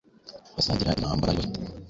basangira 0.55 0.95
impamba 0.99 1.23
bari 1.27 1.37
bafite 1.39 1.59